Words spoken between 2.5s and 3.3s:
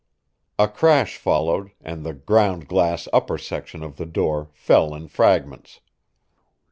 glass